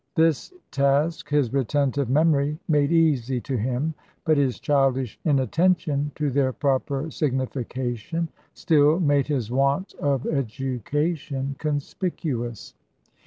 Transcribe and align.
This 0.15 0.51
task 0.71 1.29
his 1.29 1.53
retentive 1.53 2.09
memory 2.09 2.57
made 2.67 2.91
easy 2.91 3.39
to 3.41 3.55
him; 3.55 3.93
but 4.25 4.35
his 4.35 4.59
childish 4.59 5.19
inattention 5.25 6.11
to 6.15 6.31
their 6.31 6.51
proper 6.51 7.11
signification 7.11 8.27
still 8.55 8.99
made 8.99 9.27
his 9.27 9.51
want 9.51 9.93
of 9.99 10.25
education 10.25 11.55
conspicuous. 11.59 12.73